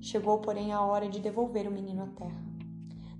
Chegou, 0.00 0.38
porém, 0.38 0.72
a 0.72 0.82
hora 0.82 1.08
de 1.08 1.20
devolver 1.20 1.66
o 1.66 1.72
menino 1.72 2.02
à 2.02 2.06
terra. 2.08 2.44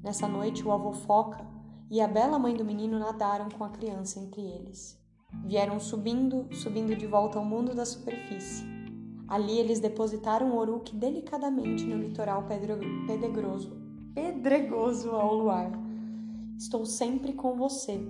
Nessa 0.02 0.28
noite, 0.28 0.66
o 0.66 0.73
avô 0.73 0.93
Foca 0.93 1.47
e 1.90 2.00
a 2.00 2.09
bela 2.09 2.38
mãe 2.38 2.55
do 2.55 2.64
menino 2.64 2.99
nadaram 2.99 3.49
com 3.49 3.64
a 3.64 3.71
criança 3.71 4.21
entre 4.21 4.43
eles. 4.43 5.00
Vieram 5.45 5.81
subindo, 5.81 6.47
subindo 6.55 6.95
de 6.95 7.07
volta 7.07 7.38
ao 7.38 7.45
mundo 7.45 7.75
da 7.75 7.85
superfície. 7.85 8.64
Ali 9.28 9.59
eles 9.59 9.81
depositaram 9.81 10.50
o 10.50 10.57
Oruque 10.57 10.95
delicadamente 10.95 11.85
no 11.85 11.97
litoral 11.97 12.45
pedregoso, 12.45 13.76
pedregoso 14.14 15.11
ao 15.11 15.35
luar. 15.35 15.86
Estou 16.59 16.87
sempre 16.87 17.35
com 17.35 17.55
você, 17.55 18.01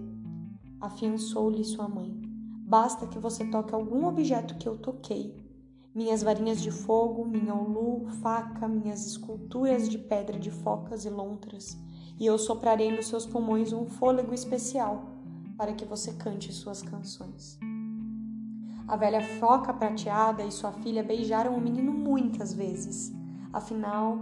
afiançou-lhe 0.80 1.64
sua 1.64 1.88
mãe. 1.88 2.16
Basta 2.64 3.04
que 3.08 3.18
você 3.18 3.44
toque 3.44 3.74
algum 3.74 4.06
objeto 4.06 4.56
que 4.56 4.68
eu 4.68 4.78
toquei. 4.78 5.34
Minhas 5.92 6.22
varinhas 6.22 6.62
de 6.62 6.70
fogo, 6.70 7.24
minha 7.24 7.54
ulu, 7.54 8.06
faca, 8.22 8.68
minhas 8.68 9.04
esculturas 9.04 9.88
de 9.88 9.98
pedra 9.98 10.38
de 10.38 10.52
focas 10.52 11.04
e 11.04 11.10
lontras 11.10 11.76
e 12.18 12.24
eu 12.24 12.38
soprarei 12.38 12.94
nos 12.94 13.08
seus 13.08 13.26
pulmões 13.26 13.72
um 13.72 13.84
fôlego 13.84 14.32
especial 14.32 15.02
para 15.56 15.72
que 15.72 15.84
você 15.84 16.12
cante 16.12 16.52
suas 16.52 16.82
canções. 16.82 17.58
A 18.86 18.96
velha 18.96 19.22
foca 19.40 19.74
prateada 19.74 20.44
e 20.44 20.52
sua 20.52 20.70
filha 20.70 21.02
beijaram 21.02 21.56
o 21.56 21.60
menino 21.60 21.92
muitas 21.92 22.52
vezes. 22.52 23.12
Afinal, 23.52 24.18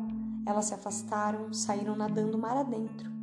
elas 0.47 0.65
se 0.65 0.75
afastaram, 0.75 1.53
saíram 1.53 1.95
nadando 1.95 2.39
mar 2.39 2.57
adentro 2.57 3.14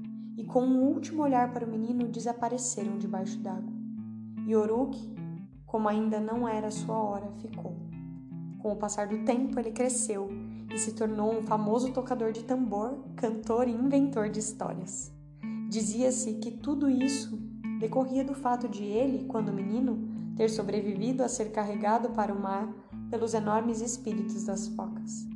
e, 0.41 0.43
com 0.43 0.63
um 0.63 0.81
último 0.81 1.21
olhar 1.21 1.53
para 1.53 1.63
o 1.63 1.69
menino, 1.69 2.07
desapareceram 2.07 2.97
debaixo 2.97 3.37
d'água. 3.37 3.71
E 4.47 4.55
Oruk, 4.55 4.97
como 5.67 5.87
ainda 5.87 6.19
não 6.19 6.49
era 6.49 6.71
sua 6.71 6.97
hora, 6.97 7.31
ficou. 7.37 7.75
Com 8.57 8.71
o 8.71 8.75
passar 8.75 9.07
do 9.07 9.23
tempo, 9.23 9.59
ele 9.59 9.71
cresceu 9.71 10.29
e 10.73 10.79
se 10.79 10.93
tornou 10.93 11.37
um 11.37 11.43
famoso 11.43 11.93
tocador 11.93 12.31
de 12.31 12.43
tambor, 12.43 12.97
cantor 13.15 13.67
e 13.67 13.71
inventor 13.71 14.29
de 14.29 14.39
histórias. 14.39 15.13
Dizia-se 15.69 16.33
que 16.33 16.49
tudo 16.49 16.89
isso 16.89 17.37
decorria 17.79 18.23
do 18.23 18.33
fato 18.33 18.67
de 18.67 18.83
ele, 18.83 19.25
quando 19.25 19.53
menino, 19.53 20.09
ter 20.35 20.49
sobrevivido 20.49 21.23
a 21.23 21.29
ser 21.29 21.51
carregado 21.51 22.09
para 22.09 22.33
o 22.33 22.41
mar 22.41 22.67
pelos 23.11 23.35
enormes 23.35 23.79
espíritos 23.79 24.45
das 24.45 24.67
focas. 24.69 25.27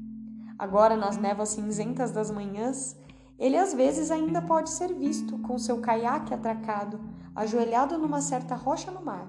Agora, 0.57 0.97
nas 0.97 1.15
névoas 1.15 1.49
cinzentas 1.49 2.11
das 2.11 2.31
manhãs, 2.31 2.97
ele 3.37 3.57
às 3.57 3.73
vezes 3.73 4.11
ainda 4.11 4.41
pode 4.41 4.69
ser 4.69 4.93
visto 4.93 5.37
com 5.39 5.57
seu 5.57 5.81
caiaque 5.81 6.33
atracado, 6.33 6.99
ajoelhado 7.35 7.97
numa 7.97 8.21
certa 8.21 8.55
rocha 8.55 8.91
no 8.91 9.03
mar, 9.03 9.27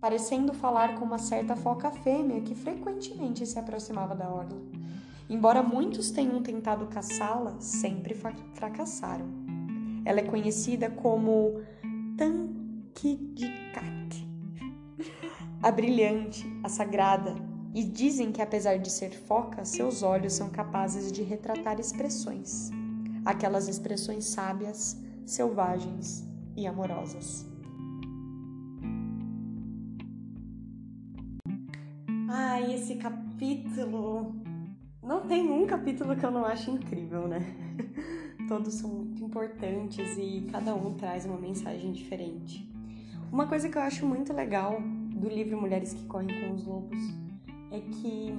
parecendo 0.00 0.52
falar 0.52 0.98
com 0.98 1.04
uma 1.04 1.18
certa 1.18 1.54
foca 1.54 1.90
fêmea 1.90 2.40
que 2.40 2.54
frequentemente 2.54 3.46
se 3.46 3.58
aproximava 3.58 4.14
da 4.14 4.28
orla. 4.28 4.60
Embora 5.30 5.62
muitos 5.62 6.10
tenham 6.10 6.42
tentado 6.42 6.86
caçá-la, 6.88 7.54
sempre 7.58 8.14
fracassaram. 8.54 9.26
Ela 10.04 10.20
é 10.20 10.24
conhecida 10.24 10.90
como 10.90 11.62
Tankidikak, 12.18 14.28
a 15.62 15.70
brilhante, 15.70 16.44
a 16.62 16.68
sagrada, 16.68 17.34
e 17.74 17.82
dizem 17.82 18.30
que 18.30 18.42
apesar 18.42 18.78
de 18.78 18.90
ser 18.90 19.10
foca, 19.10 19.64
seus 19.64 20.02
olhos 20.02 20.34
são 20.34 20.50
capazes 20.50 21.10
de 21.10 21.22
retratar 21.22 21.80
expressões, 21.80 22.70
aquelas 23.24 23.68
expressões 23.68 24.26
sábias, 24.26 25.00
selvagens 25.24 26.28
e 26.56 26.66
amorosas. 26.66 27.46
Ai, 32.28 32.74
esse 32.74 32.96
capítulo 32.96 34.34
não 35.02 35.22
tem 35.26 35.50
um 35.50 35.66
capítulo 35.66 36.16
que 36.16 36.24
eu 36.24 36.30
não 36.30 36.44
acho 36.44 36.70
incrível, 36.70 37.28
né? 37.28 37.40
Todos 38.48 38.74
são 38.74 38.90
muito 38.90 39.22
importantes 39.22 40.16
e 40.18 40.46
cada 40.50 40.74
um 40.74 40.94
traz 40.94 41.24
uma 41.24 41.38
mensagem 41.38 41.92
diferente. 41.92 42.68
Uma 43.32 43.46
coisa 43.46 43.68
que 43.68 43.78
eu 43.78 43.82
acho 43.82 44.06
muito 44.06 44.32
legal 44.32 44.80
do 45.14 45.28
livro 45.28 45.60
Mulheres 45.60 45.92
que 45.92 46.04
Correm 46.04 46.40
com 46.40 46.54
os 46.54 46.66
Lobos 46.66 46.98
é 47.70 47.80
que, 47.80 48.34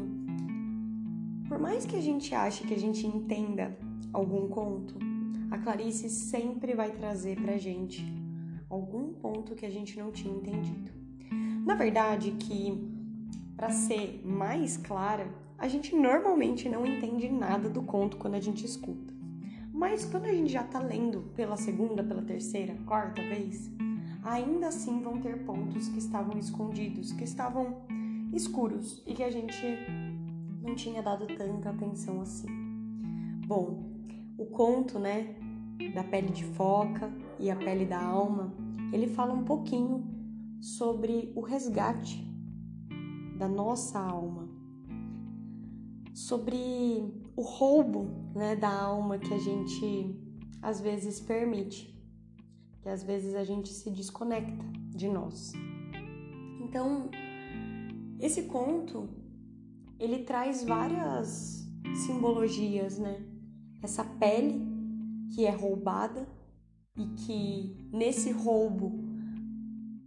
por 1.47 1.59
mais 1.59 1.85
que 1.85 1.95
a 1.95 2.01
gente 2.01 2.33
ache 2.33 2.65
que 2.65 2.73
a 2.73 2.79
gente 2.79 3.05
entenda 3.05 3.77
algum 4.15 4.47
conto, 4.47 4.95
a 5.51 5.57
Clarice 5.57 6.09
sempre 6.09 6.73
vai 6.73 6.89
trazer 6.91 7.35
pra 7.39 7.57
gente 7.57 8.01
algum 8.69 9.13
ponto 9.13 9.55
que 9.55 9.65
a 9.65 9.69
gente 9.69 9.99
não 9.99 10.09
tinha 10.09 10.33
entendido. 10.33 10.89
Na 11.65 11.75
verdade, 11.75 12.31
que 12.31 12.89
para 13.57 13.71
ser 13.71 14.21
mais 14.25 14.77
clara, 14.77 15.27
a 15.57 15.67
gente 15.67 15.93
normalmente 15.93 16.69
não 16.69 16.85
entende 16.85 17.29
nada 17.29 17.69
do 17.69 17.83
conto 17.83 18.15
quando 18.15 18.35
a 18.35 18.39
gente 18.39 18.65
escuta. 18.65 19.13
Mas 19.73 20.05
quando 20.05 20.25
a 20.25 20.33
gente 20.33 20.51
já 20.51 20.63
tá 20.63 20.79
lendo 20.79 21.33
pela 21.35 21.57
segunda, 21.57 22.01
pela 22.01 22.21
terceira, 22.21 22.73
quarta 22.85 23.21
vez, 23.21 23.69
ainda 24.23 24.67
assim 24.67 25.01
vão 25.01 25.19
ter 25.19 25.43
pontos 25.43 25.89
que 25.89 25.99
estavam 25.99 26.37
escondidos, 26.37 27.11
que 27.11 27.25
estavam 27.25 27.81
escuros 28.33 29.03
e 29.05 29.13
que 29.13 29.23
a 29.23 29.29
gente 29.29 29.61
não 30.61 30.73
tinha 30.73 31.03
dado 31.03 31.27
tanta 31.27 31.69
atenção 31.69 32.21
assim. 32.21 32.64
Bom, 33.45 33.93
o 34.39 34.45
conto, 34.47 34.97
né, 34.97 35.35
da 35.93 36.03
pele 36.03 36.29
de 36.29 36.43
foca 36.43 37.13
e 37.39 37.51
a 37.51 37.55
pele 37.55 37.85
da 37.85 38.01
alma, 38.01 38.51
ele 38.91 39.05
fala 39.07 39.33
um 39.33 39.45
pouquinho 39.45 40.03
sobre 40.59 41.31
o 41.35 41.41
resgate 41.41 42.25
da 43.37 43.47
nossa 43.47 43.99
alma, 43.99 44.49
sobre 46.11 46.55
o 47.35 47.41
roubo 47.43 48.31
né, 48.33 48.55
da 48.55 48.81
alma 48.81 49.19
que 49.19 49.31
a 49.31 49.37
gente 49.37 50.19
às 50.59 50.81
vezes 50.81 51.19
permite, 51.19 51.95
que 52.81 52.89
às 52.89 53.03
vezes 53.03 53.35
a 53.35 53.43
gente 53.43 53.69
se 53.69 53.91
desconecta 53.91 54.65
de 54.89 55.07
nós. 55.07 55.53
Então, 56.63 57.11
esse 58.19 58.43
conto 58.43 59.07
ele 59.99 60.23
traz 60.23 60.63
várias 60.63 61.63
simbologias, 61.93 62.97
né? 62.97 63.34
Essa 63.85 64.03
pele 64.03 64.59
que 65.35 65.45
é 65.45 65.51
roubada 65.51 66.27
e 66.97 67.05
que 67.05 67.87
nesse 67.93 68.31
roubo 68.31 68.91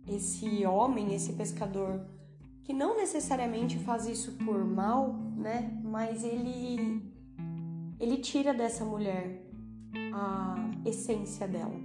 esse 0.04 0.66
homem, 0.66 1.14
esse 1.14 1.34
pescador, 1.34 2.04
que 2.64 2.72
não 2.72 2.96
necessariamente 2.96 3.78
faz 3.78 4.06
isso 4.08 4.32
por 4.44 4.64
mal, 4.64 5.12
né? 5.36 5.80
Mas 5.84 6.24
ele 6.24 7.00
ele 8.00 8.16
tira 8.16 8.52
dessa 8.52 8.84
mulher 8.84 9.48
a 10.12 10.56
essência 10.84 11.46
dela. 11.46 11.78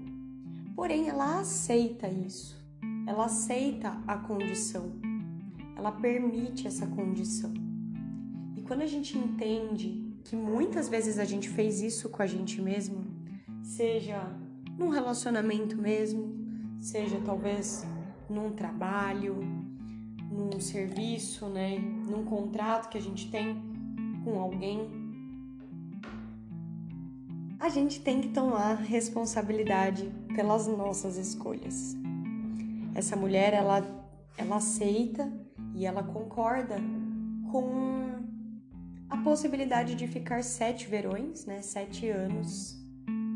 Porém, 0.76 1.10
ela 1.10 1.42
aceita 1.42 2.08
isso. 2.08 2.58
Ela 3.06 3.26
aceita 3.26 4.02
a 4.08 4.18
condição. 4.18 4.94
Ela 5.78 5.92
permite 5.92 6.66
essa 6.66 6.88
condição. 6.88 7.54
E 8.58 8.64
quando 8.64 8.82
a 8.82 8.88
gente 8.88 9.16
entende 9.16 10.13
que 10.24 10.36
muitas 10.36 10.90
vezes 10.90 11.20
a 11.20 11.26
gente 11.26 11.50
fez 11.50 11.82
isso 11.82 12.10
com 12.10 12.22
a 12.22 12.28
gente 12.28 12.62
mesmo, 12.62 13.06
seja 13.62 14.22
num 14.78 14.90
relacionamento 14.90 15.78
mesmo, 15.78 16.34
seja 16.80 17.20
talvez 17.26 17.86
num 18.30 18.52
trabalho, 18.52 19.38
num 20.32 20.60
serviço, 20.60 21.48
né, 21.48 21.78
num 21.78 22.24
contrato 22.24 22.90
que 22.90 22.98
a 22.98 23.02
gente 23.02 23.30
tem 23.30 23.62
com 24.24 24.40
alguém, 24.40 24.90
a 27.60 27.70
gente 27.70 28.02
tem 28.02 28.20
que 28.20 28.30
tomar 28.30 28.76
responsabilidade 28.76 30.12
pelas 30.36 30.68
nossas 30.68 31.18
escolhas. 31.18 31.96
Essa 32.94 33.16
mulher, 33.16 33.54
ela 33.54 34.04
ela 34.38 34.58
aceita 34.58 35.32
e 35.76 35.86
ela 35.86 36.04
concorda 36.04 36.76
com 37.52 38.33
a 39.14 39.18
possibilidade 39.18 39.94
de 39.94 40.08
ficar 40.08 40.44
sete 40.44 40.88
verões, 40.88 41.46
né, 41.46 41.62
sete 41.62 42.10
anos, 42.10 42.76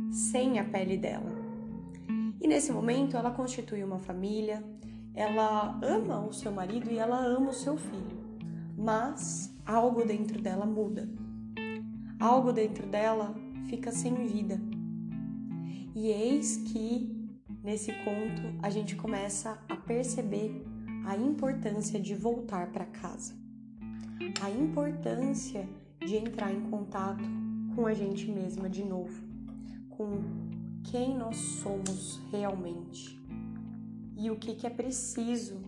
sem 0.10 0.58
a 0.58 0.64
pele 0.64 0.98
dela. 0.98 1.32
E 2.42 2.48
nesse 2.48 2.72
momento 2.72 3.16
ela 3.16 3.30
constitui 3.30 3.84
uma 3.84 4.00
família, 4.00 4.64
ela 5.14 5.80
ama 5.84 6.26
o 6.26 6.34
seu 6.34 6.52
marido 6.52 6.90
e 6.90 6.98
ela 6.98 7.20
ama 7.20 7.52
o 7.52 7.54
seu 7.54 7.78
filho, 7.78 8.18
mas 8.76 9.56
algo 9.64 10.04
dentro 10.04 10.42
dela 10.42 10.66
muda. 10.66 11.08
Algo 12.20 12.52
dentro 12.52 12.88
dela 12.88 13.36
fica 13.70 13.92
sem 13.92 14.26
vida. 14.26 14.60
E 15.94 16.08
eis 16.08 16.58
que 16.58 17.30
nesse 17.64 17.92
conto 18.04 18.42
a 18.64 18.72
gente 18.72 18.96
começa 18.96 19.64
a 19.70 19.76
perceber 19.76 20.66
a 21.06 21.16
importância 21.16 22.00
de 22.00 22.16
voltar 22.16 22.72
para 22.72 22.86
casa. 22.86 23.47
A 24.42 24.50
importância 24.50 25.68
de 26.00 26.16
entrar 26.16 26.52
em 26.52 26.70
contato 26.70 27.24
com 27.76 27.86
a 27.86 27.94
gente 27.94 28.30
mesma 28.32 28.70
de 28.70 28.84
novo, 28.84 29.22
com 29.90 30.22
quem 30.84 31.16
nós 31.16 31.38
somos 31.38 32.20
realmente 32.32 33.20
e 34.18 34.32
o 34.32 34.36
que, 34.36 34.56
que 34.56 34.66
é 34.66 34.70
preciso 34.70 35.62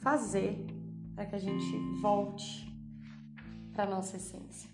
fazer 0.00 0.66
para 1.14 1.26
que 1.26 1.36
a 1.36 1.38
gente 1.38 1.78
volte 2.00 2.68
para 3.72 3.86
nossa 3.86 4.16
essência. 4.16 4.68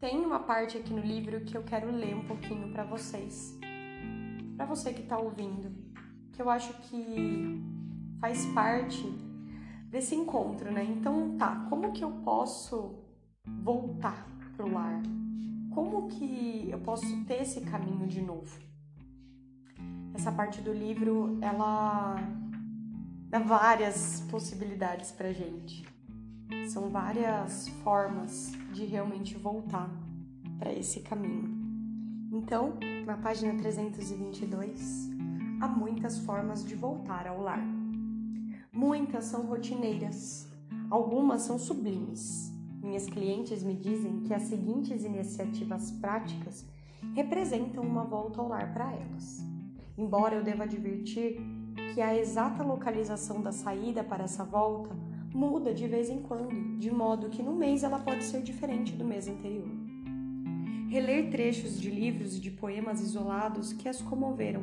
Tem 0.00 0.18
uma 0.18 0.40
parte 0.40 0.76
aqui 0.76 0.92
no 0.92 1.00
livro 1.00 1.40
que 1.42 1.56
eu 1.56 1.62
quero 1.62 1.90
ler 1.90 2.14
um 2.14 2.24
pouquinho 2.24 2.72
para 2.72 2.84
vocês, 2.84 3.56
para 4.56 4.66
você 4.66 4.92
que 4.92 5.02
está 5.02 5.18
ouvindo, 5.18 5.72
que 6.32 6.42
eu 6.42 6.50
acho 6.50 6.72
que 6.82 7.62
faz 8.20 8.44
parte 8.46 9.04
desse 9.88 10.14
encontro, 10.14 10.70
né? 10.70 10.84
Então, 10.84 11.36
tá, 11.36 11.66
como 11.68 11.92
que 11.92 12.02
eu 12.02 12.10
posso 12.24 12.94
voltar 13.62 14.26
pro 14.56 14.70
lar? 14.70 15.02
Como 15.74 16.08
que 16.08 16.68
eu 16.70 16.78
posso 16.78 17.24
ter 17.24 17.42
esse 17.42 17.60
caminho 17.62 18.06
de 18.06 18.22
novo? 18.22 18.66
essa 20.16 20.32
parte 20.32 20.60
do 20.62 20.72
livro 20.72 21.38
ela 21.42 22.16
dá 23.28 23.38
várias 23.38 24.22
possibilidades 24.30 25.12
pra 25.12 25.32
gente. 25.32 25.86
São 26.68 26.88
várias 26.90 27.68
formas 27.84 28.52
de 28.72 28.84
realmente 28.84 29.36
voltar 29.36 29.90
para 30.58 30.72
esse 30.72 31.00
caminho. 31.00 31.54
Então, 32.32 32.78
na 33.04 33.16
página 33.16 33.54
322, 33.54 35.10
há 35.60 35.68
muitas 35.68 36.18
formas 36.18 36.64
de 36.64 36.74
voltar 36.74 37.26
ao 37.26 37.40
lar. 37.40 37.75
Muitas 38.76 39.24
são 39.24 39.46
rotineiras, 39.46 40.48
algumas 40.90 41.42
são 41.42 41.58
sublimes. 41.58 42.52
Minhas 42.80 43.06
clientes 43.06 43.64
me 43.64 43.74
dizem 43.74 44.20
que 44.20 44.32
as 44.32 44.42
seguintes 44.42 45.04
iniciativas 45.04 45.90
práticas 45.90 46.64
representam 47.14 47.82
uma 47.82 48.04
volta 48.04 48.40
ao 48.40 48.48
lar 48.48 48.72
para 48.72 48.92
elas 48.92 49.56
embora 49.96 50.34
eu 50.34 50.44
deva 50.44 50.64
advertir 50.64 51.40
que 51.94 52.00
a 52.00 52.16
exata 52.16 52.62
localização 52.62 53.40
da 53.40 53.52
saída 53.52 54.04
para 54.04 54.24
essa 54.24 54.44
volta 54.44 54.94
muda 55.34 55.72
de 55.72 55.86
vez 55.86 56.08
em 56.08 56.22
quando, 56.22 56.78
de 56.78 56.90
modo 56.90 57.28
que 57.28 57.42
no 57.42 57.54
mês 57.54 57.82
ela 57.82 57.98
pode 57.98 58.24
ser 58.24 58.42
diferente 58.42 58.92
do 58.92 59.04
mês 59.04 59.28
anterior. 59.28 59.68
Reler 60.88 61.30
trechos 61.30 61.80
de 61.80 61.90
livros 61.90 62.36
e 62.36 62.40
de 62.40 62.50
poemas 62.50 63.00
isolados 63.00 63.72
que 63.72 63.88
as 63.88 64.00
comoveram. 64.00 64.62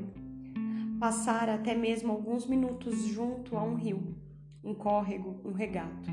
Passar 1.03 1.49
até 1.49 1.75
mesmo 1.75 2.13
alguns 2.13 2.47
minutos 2.47 2.97
junto 3.07 3.57
a 3.57 3.61
um 3.61 3.75
rio, 3.75 4.15
um 4.63 4.73
córrego, 4.73 5.35
um 5.43 5.51
regato. 5.51 6.09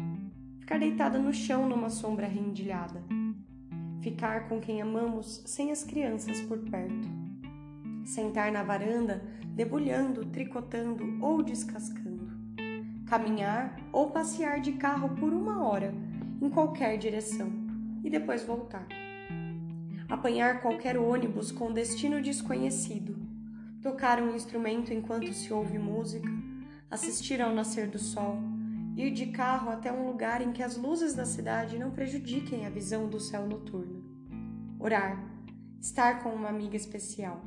Ficar 0.58 0.80
deitada 0.80 1.16
no 1.16 1.32
chão 1.32 1.68
numa 1.68 1.88
sombra 1.88 2.26
rendilhada. 2.26 3.00
Ficar 4.02 4.48
com 4.48 4.58
quem 4.58 4.82
amamos 4.82 5.44
sem 5.46 5.70
as 5.70 5.84
crianças 5.84 6.40
por 6.40 6.58
perto 6.58 7.08
sentar 8.04 8.50
na 8.50 8.64
varanda, 8.64 9.22
debulhando, 9.54 10.24
tricotando 10.26 11.24
ou 11.24 11.40
descascando, 11.40 12.28
caminhar 13.06 13.78
ou 13.92 14.10
passear 14.10 14.60
de 14.60 14.72
carro 14.72 15.10
por 15.10 15.32
uma 15.32 15.62
hora 15.62 15.94
em 16.42 16.50
qualquer 16.50 16.98
direção 16.98 17.48
e 18.02 18.10
depois 18.10 18.42
voltar. 18.42 18.88
Apanhar 20.08 20.60
qualquer 20.60 20.98
ônibus 20.98 21.52
com 21.52 21.72
destino 21.72 22.20
desconhecido, 22.20 23.09
tocar 23.82 24.22
um 24.22 24.34
instrumento 24.34 24.92
enquanto 24.92 25.32
se 25.32 25.52
ouve 25.52 25.78
música, 25.78 26.28
assistir 26.90 27.40
ao 27.40 27.54
nascer 27.54 27.88
do 27.88 27.98
sol, 27.98 28.36
ir 28.96 29.10
de 29.10 29.26
carro 29.26 29.70
até 29.70 29.92
um 29.92 30.06
lugar 30.06 30.42
em 30.42 30.52
que 30.52 30.62
as 30.62 30.76
luzes 30.76 31.14
da 31.14 31.24
cidade 31.24 31.78
não 31.78 31.90
prejudiquem 31.90 32.66
a 32.66 32.70
visão 32.70 33.08
do 33.08 33.18
céu 33.18 33.46
noturno. 33.46 34.04
Orar, 34.78 35.22
estar 35.80 36.22
com 36.22 36.30
uma 36.30 36.48
amiga 36.48 36.76
especial 36.76 37.40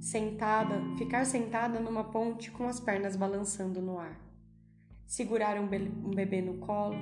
sentada, 0.00 0.80
ficar 0.96 1.24
sentada 1.24 1.80
numa 1.80 2.04
ponte 2.04 2.50
com 2.50 2.68
as 2.68 2.78
pernas 2.78 3.16
balançando 3.16 3.80
no 3.80 3.98
ar. 3.98 4.20
Segurar 5.06 5.58
um, 5.60 5.66
be 5.66 5.78
um 5.78 6.10
bebê 6.10 6.40
no 6.42 6.58
colo, 6.58 6.96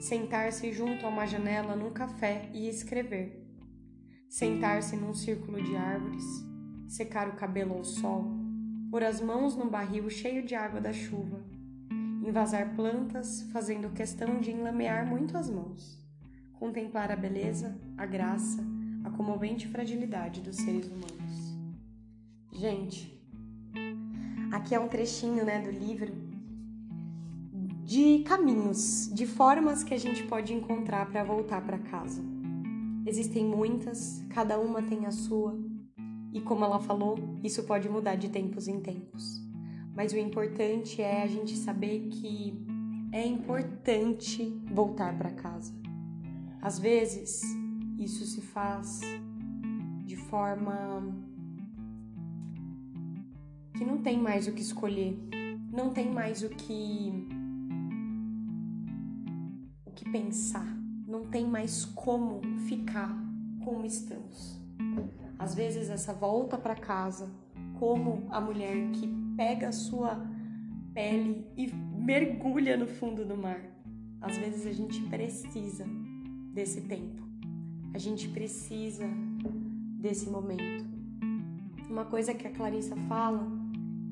sentar-se 0.00 0.72
junto 0.72 1.04
a 1.04 1.08
uma 1.08 1.26
janela 1.26 1.76
num 1.76 1.90
café 1.90 2.48
e 2.52 2.68
escrever. 2.68 3.46
Sentar-se 4.28 4.96
num 4.96 5.12
círculo 5.12 5.62
de 5.62 5.76
árvores, 5.76 6.24
secar 6.92 7.26
o 7.26 7.32
cabelo 7.32 7.72
ao 7.72 7.84
sol, 7.84 8.26
pôr 8.90 9.02
as 9.02 9.18
mãos 9.18 9.56
num 9.56 9.66
barril 9.66 10.10
cheio 10.10 10.44
de 10.44 10.54
água 10.54 10.78
da 10.78 10.92
chuva, 10.92 11.42
invasar 12.22 12.76
plantas, 12.76 13.48
fazendo 13.50 13.88
questão 13.94 14.40
de 14.40 14.50
enlamear 14.50 15.08
muito 15.08 15.38
as 15.38 15.48
mãos, 15.48 15.98
contemplar 16.52 17.10
a 17.10 17.16
beleza, 17.16 17.74
a 17.96 18.04
graça, 18.04 18.62
a 19.04 19.10
comovente 19.10 19.66
fragilidade 19.68 20.42
dos 20.42 20.56
seres 20.56 20.86
humanos. 20.86 21.56
Gente, 22.52 23.18
aqui 24.52 24.74
é 24.74 24.78
um 24.78 24.88
trechinho, 24.88 25.46
né, 25.46 25.62
do 25.62 25.70
livro 25.70 26.12
de 27.84 28.22
caminhos, 28.24 29.10
de 29.14 29.26
formas 29.26 29.82
que 29.82 29.94
a 29.94 29.98
gente 29.98 30.24
pode 30.24 30.52
encontrar 30.52 31.06
para 31.06 31.24
voltar 31.24 31.62
para 31.62 31.78
casa. 31.78 32.22
Existem 33.06 33.46
muitas, 33.46 34.22
cada 34.28 34.58
uma 34.58 34.82
tem 34.82 35.06
a 35.06 35.10
sua, 35.10 35.58
E 36.32 36.40
como 36.40 36.64
ela 36.64 36.80
falou, 36.80 37.18
isso 37.44 37.62
pode 37.64 37.88
mudar 37.88 38.14
de 38.14 38.28
tempos 38.28 38.66
em 38.66 38.80
tempos. 38.80 39.42
Mas 39.94 40.12
o 40.12 40.18
importante 40.18 41.02
é 41.02 41.22
a 41.22 41.26
gente 41.26 41.54
saber 41.56 42.08
que 42.08 42.58
é 43.12 43.26
importante 43.26 44.58
voltar 44.72 45.16
para 45.18 45.30
casa. 45.30 45.74
Às 46.62 46.78
vezes, 46.78 47.42
isso 47.98 48.24
se 48.24 48.40
faz 48.40 49.00
de 50.04 50.16
forma 50.16 51.14
que 53.76 53.84
não 53.84 53.98
tem 53.98 54.18
mais 54.18 54.48
o 54.48 54.52
que 54.52 54.62
escolher, 54.62 55.18
não 55.70 55.90
tem 55.90 56.10
mais 56.10 56.42
o 56.42 56.48
que 56.48 57.12
o 59.84 59.90
que 59.90 60.10
pensar, 60.10 60.66
não 61.06 61.26
tem 61.26 61.46
mais 61.46 61.84
como 61.84 62.40
ficar 62.60 63.14
como 63.62 63.84
estamos. 63.84 64.58
Às 65.42 65.56
vezes 65.56 65.90
essa 65.90 66.12
volta 66.12 66.56
para 66.56 66.76
casa, 66.76 67.28
como 67.80 68.28
a 68.30 68.40
mulher 68.40 68.92
que 68.92 69.08
pega 69.36 69.70
a 69.70 69.72
sua 69.72 70.24
pele 70.94 71.44
e 71.56 71.66
mergulha 71.72 72.76
no 72.76 72.86
fundo 72.86 73.24
do 73.24 73.36
mar. 73.36 73.60
Às 74.20 74.38
vezes 74.38 74.64
a 74.64 74.72
gente 74.72 75.02
precisa 75.08 75.84
desse 76.54 76.82
tempo. 76.82 77.20
A 77.92 77.98
gente 77.98 78.28
precisa 78.28 79.04
desse 80.00 80.30
momento. 80.30 80.86
Uma 81.90 82.04
coisa 82.04 82.32
que 82.32 82.46
a 82.46 82.52
Clarissa 82.52 82.94
fala 83.08 83.44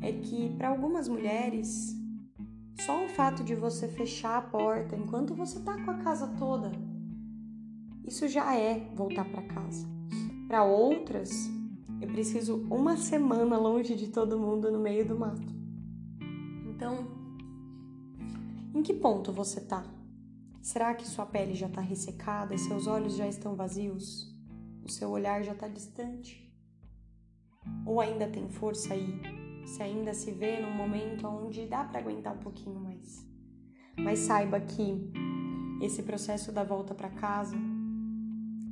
é 0.01 0.11
que 0.11 0.53
para 0.59 0.71
algumas 0.71 1.07
mulheres, 1.07 1.97
só 2.81 3.05
o 3.05 3.09
fato 3.09 3.45
de 3.45 3.55
você 3.55 3.87
fechar 3.87 4.37
a 4.37 4.43
porta 4.43 4.97
enquanto 4.97 5.33
você 5.37 5.61
tá 5.61 5.81
com 5.81 5.93
a 5.93 5.99
casa 5.99 6.27
toda, 6.37 6.73
isso 8.05 8.27
já 8.27 8.53
é 8.57 8.91
voltar 8.97 9.27
para 9.27 9.43
casa. 9.43 10.00
Para 10.51 10.65
outras, 10.65 11.49
eu 12.01 12.09
preciso 12.09 12.67
uma 12.69 12.97
semana 12.97 13.57
longe 13.57 13.95
de 13.95 14.09
todo 14.09 14.37
mundo 14.37 14.69
no 14.69 14.81
meio 14.81 15.07
do 15.07 15.17
mato. 15.17 15.47
Então, 16.67 17.07
em 18.75 18.83
que 18.83 18.93
ponto 18.93 19.33
você 19.33 19.61
tá? 19.61 19.85
Será 20.61 20.93
que 20.93 21.07
sua 21.07 21.25
pele 21.25 21.55
já 21.55 21.69
está 21.69 21.81
ressecada 21.81 22.59
seus 22.59 22.89
olhos 22.89 23.15
já 23.15 23.29
estão 23.29 23.55
vazios? 23.55 24.29
O 24.85 24.91
seu 24.91 25.11
olhar 25.11 25.41
já 25.45 25.53
está 25.53 25.69
distante? 25.69 26.53
Ou 27.87 28.01
ainda 28.01 28.27
tem 28.27 28.49
força 28.49 28.93
aí? 28.93 29.21
Se 29.65 29.81
ainda 29.85 30.13
se 30.13 30.33
vê 30.33 30.59
num 30.59 30.75
momento 30.75 31.29
onde 31.29 31.65
dá 31.65 31.85
para 31.85 32.01
aguentar 32.01 32.35
um 32.35 32.41
pouquinho 32.41 32.81
mais. 32.81 33.25
Mas 33.97 34.19
saiba 34.19 34.59
que 34.59 35.13
esse 35.81 36.03
processo 36.03 36.51
da 36.51 36.65
volta 36.65 36.93
para 36.93 37.09
casa 37.09 37.55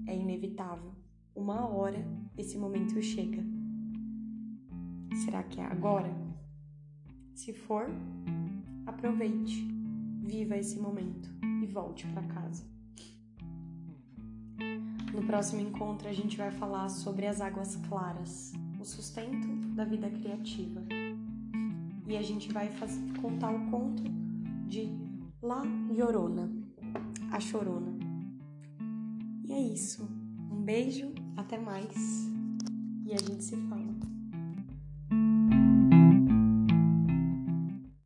é 0.09 0.17
inevitável. 0.17 0.99
Uma 1.39 1.69
hora 1.69 2.05
esse 2.37 2.59
momento 2.59 3.01
chega. 3.01 3.45
Será 5.25 5.41
que 5.45 5.61
é 5.61 5.65
agora? 5.65 6.13
Se 7.33 7.53
for, 7.53 7.87
aproveite, 8.85 9.65
viva 10.25 10.57
esse 10.57 10.81
momento 10.81 11.31
e 11.63 11.67
volte 11.67 12.09
para 12.09 12.25
casa. 12.25 12.65
No 15.15 15.25
próximo 15.29 15.61
encontro, 15.61 16.09
a 16.09 16.13
gente 16.13 16.37
vai 16.37 16.51
falar 16.51 16.89
sobre 16.89 17.25
as 17.25 17.41
águas 17.41 17.77
claras, 17.89 18.53
o 18.81 18.85
sustento 18.85 19.47
da 19.77 19.85
vida 19.85 20.11
criativa. 20.11 20.83
E 22.09 22.17
a 22.17 22.23
gente 22.23 22.53
vai 22.53 22.69
fazer, 22.69 23.13
contar 23.21 23.53
o 23.53 23.71
conto 23.71 24.03
de 24.67 24.89
La 25.41 25.63
Llorona, 25.89 26.51
a 27.31 27.39
Chorona. 27.39 27.97
E 29.45 29.53
é 29.53 29.61
isso. 29.61 30.03
Um 30.51 30.63
beijo, 30.63 31.13
até 31.39 31.57
mais 31.57 32.29
e 33.05 33.15
a 33.15 33.19
gente 33.19 33.45
se 33.45 33.57
fala. 33.69 33.78